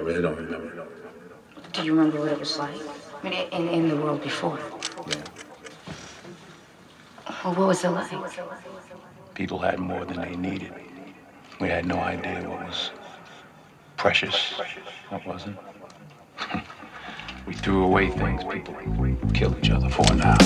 [0.00, 0.86] really don't remember.
[1.72, 2.74] Do you remember what it was like?
[3.22, 4.58] I mean, in, in the world before.
[5.08, 5.16] Yeah.
[7.44, 8.10] Well, what was it like?
[9.34, 10.72] People had more than they needed.
[11.60, 12.90] We had no idea what was
[13.96, 14.52] precious,
[15.10, 15.58] what wasn't.
[17.46, 18.74] we threw away things people
[19.34, 20.36] killed each other for now.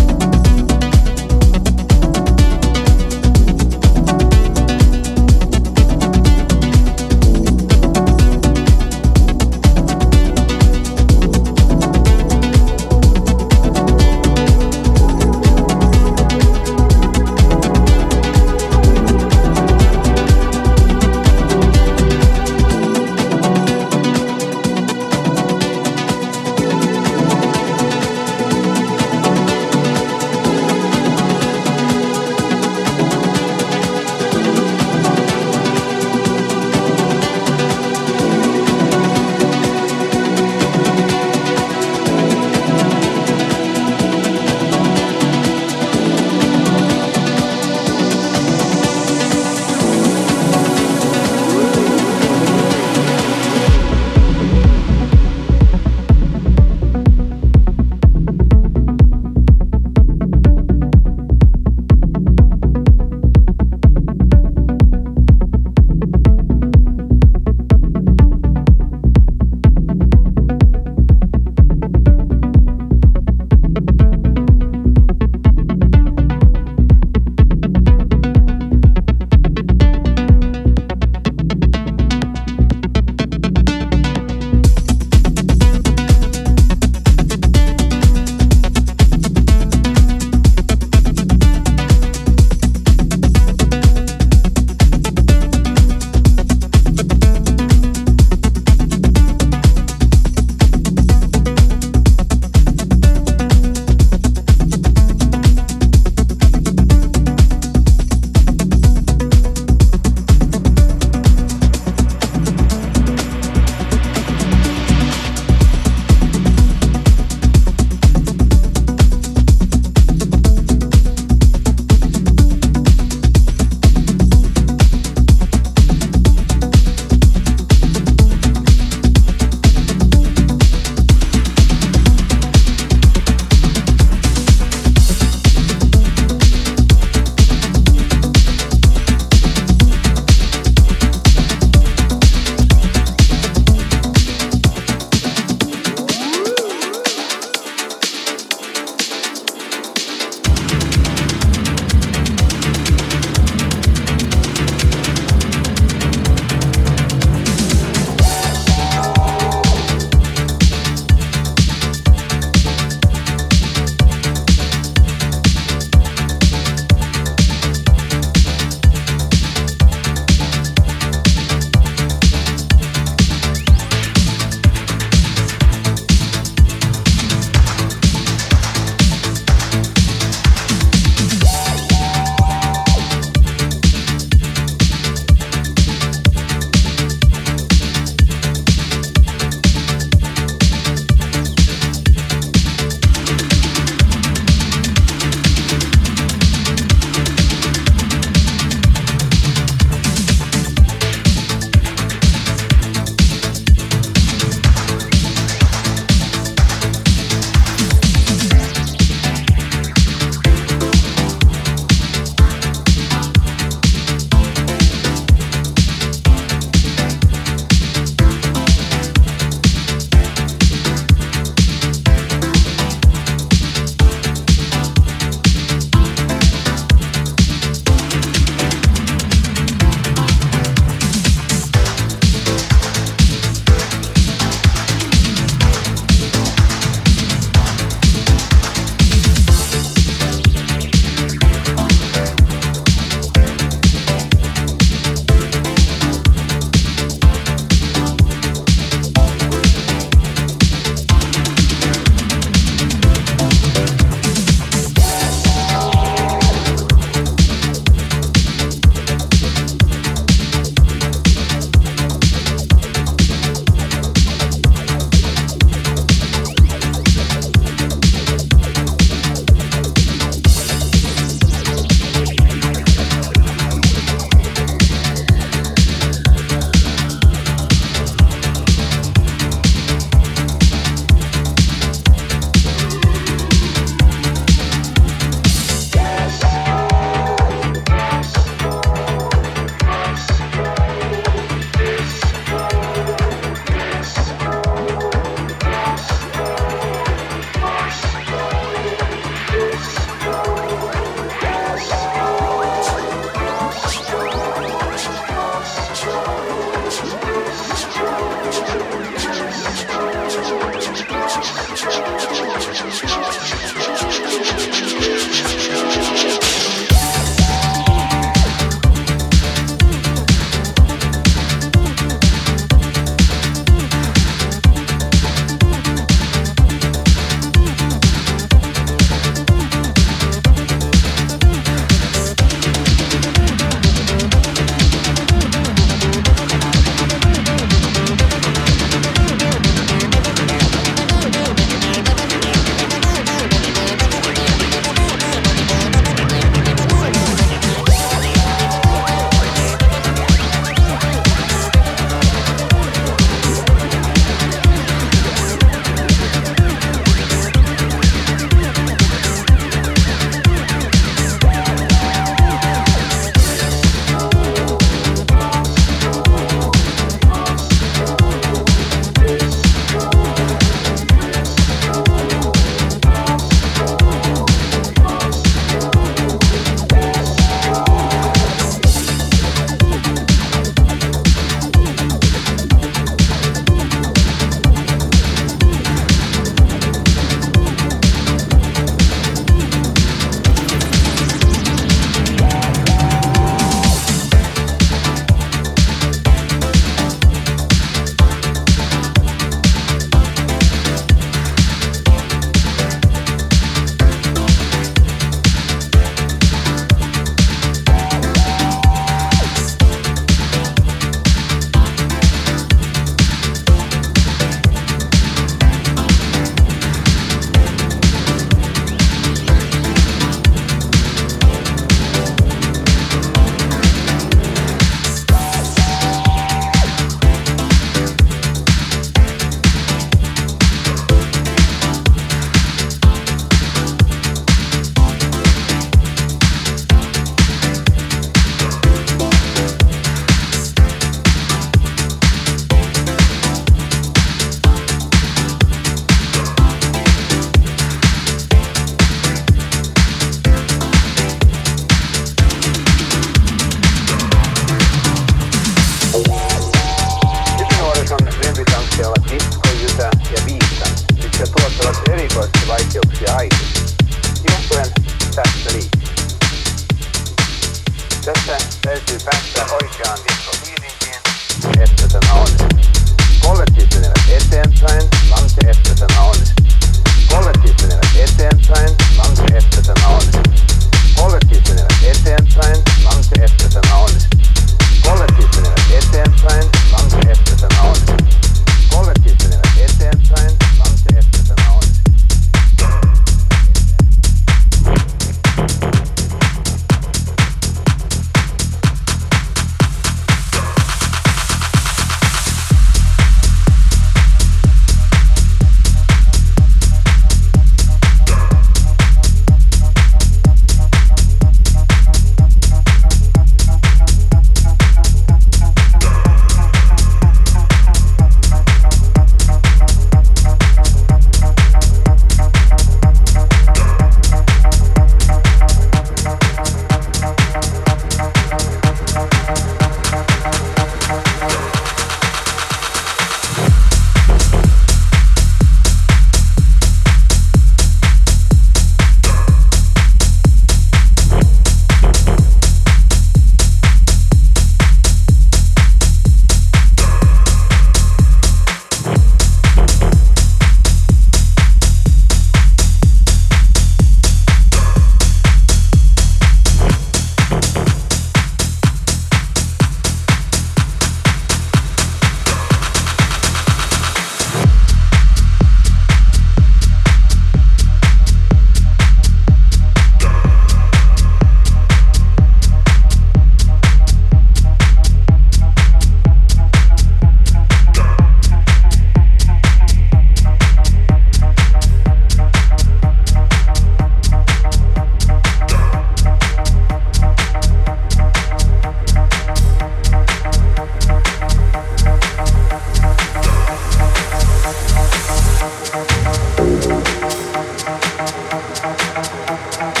[599.47, 600.00] up, up, up.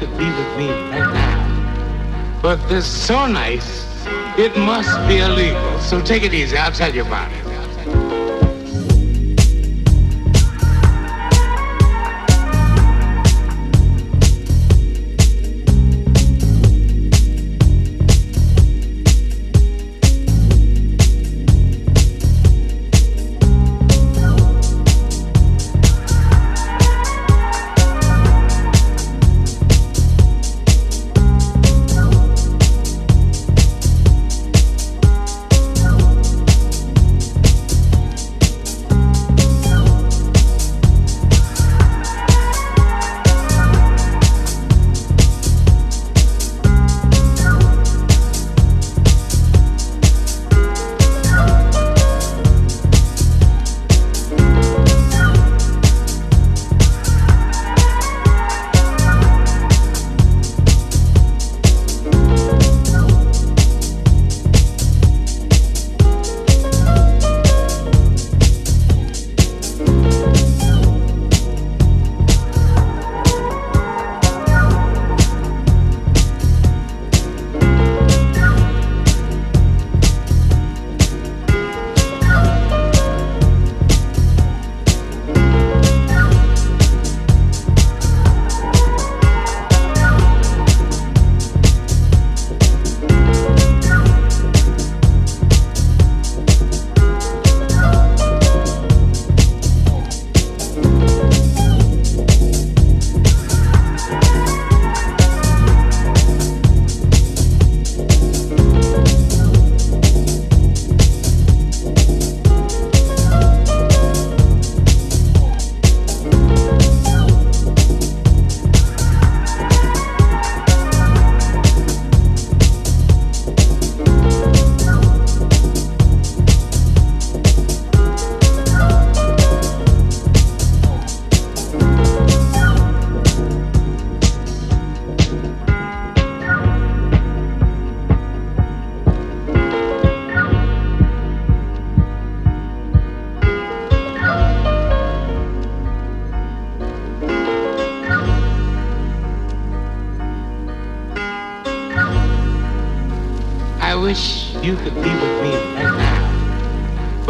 [0.00, 2.40] Could be with me right now.
[2.40, 3.84] But this is so nice,
[4.38, 5.78] it must be illegal.
[5.80, 6.56] So take it easy.
[6.56, 7.39] I'll tell you about it.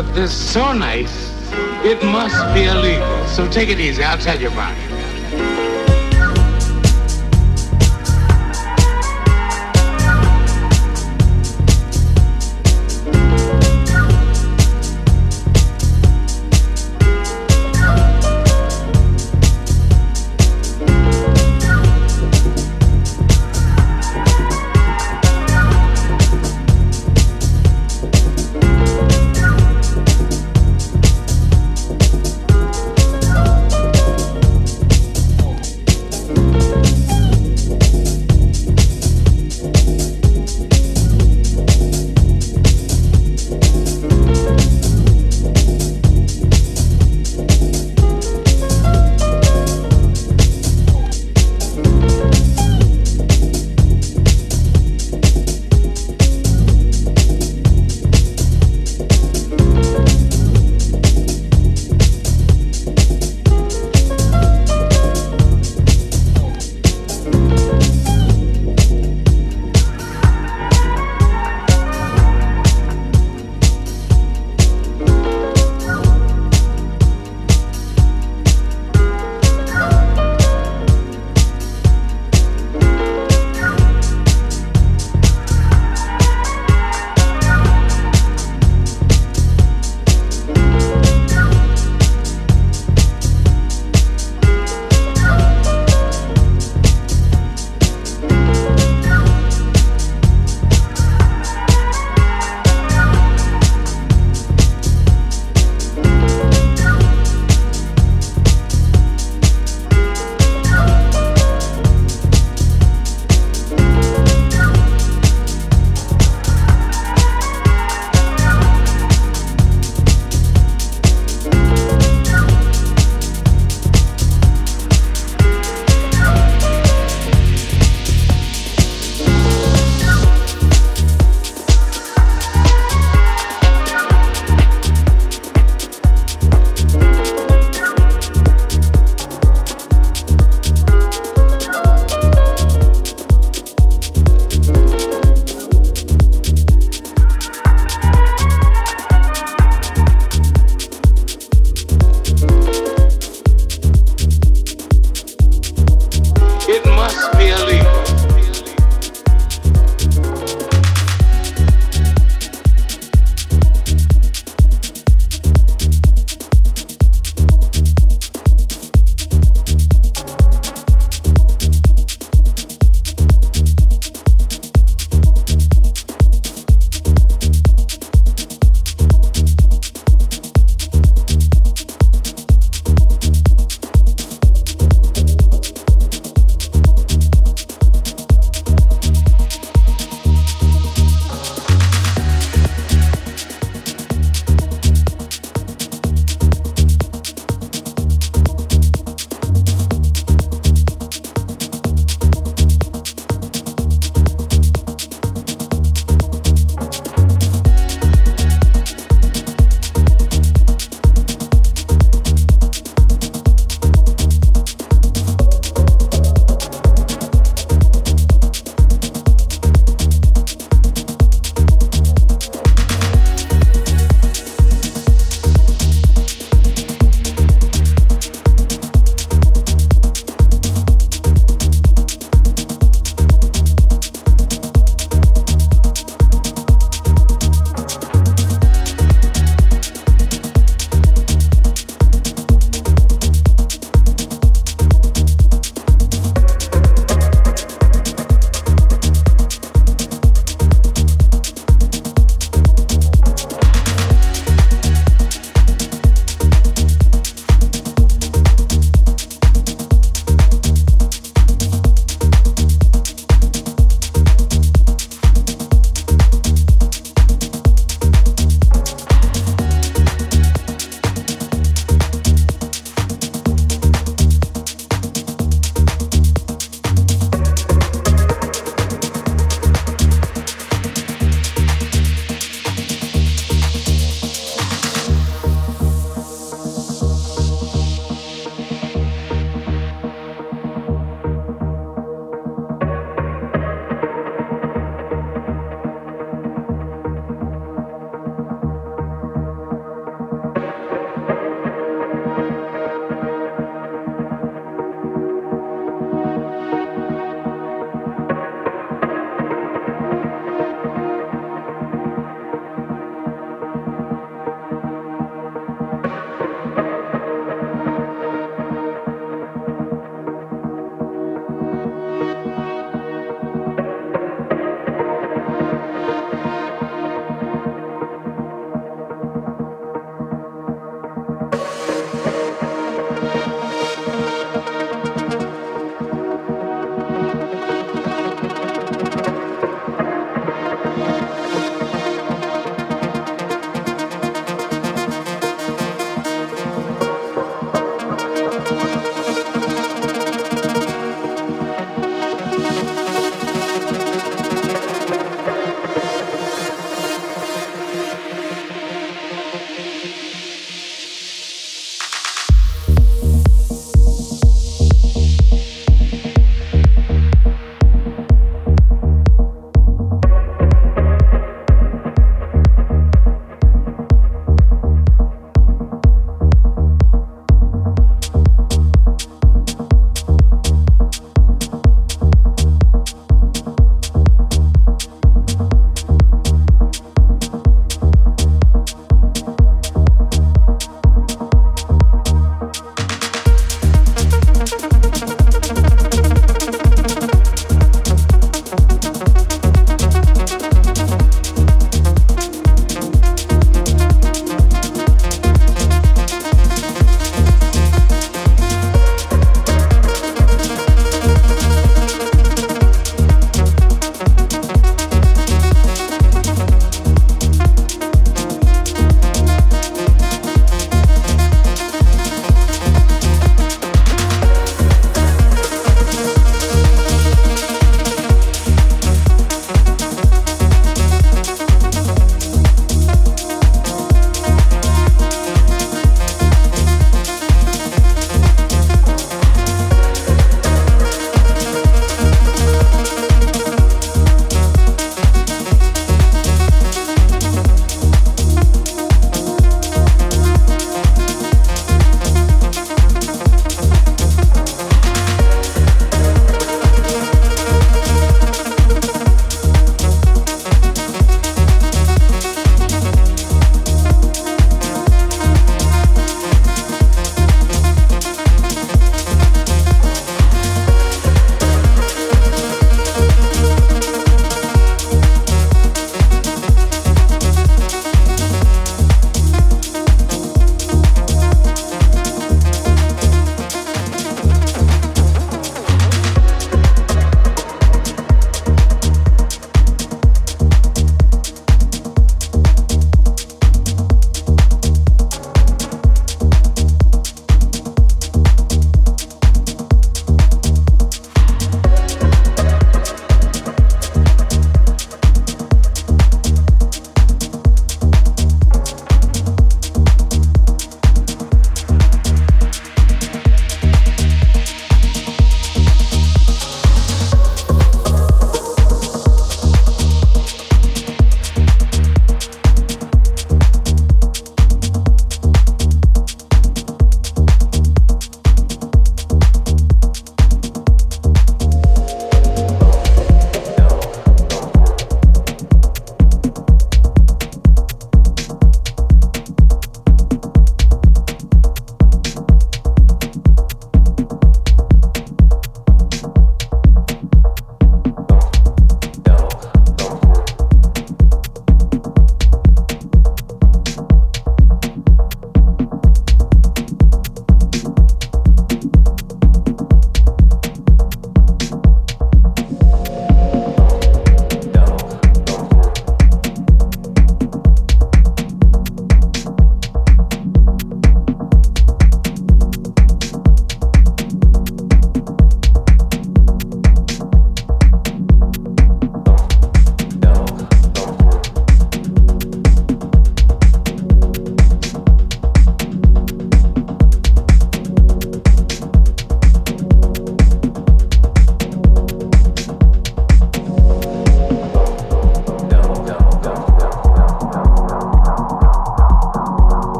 [0.00, 1.30] Is so nice,
[1.84, 3.26] it must be illegal.
[3.26, 4.02] So take it easy.
[4.02, 4.91] I'll tell you about it.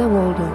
[0.00, 0.49] Kaiser Waldo.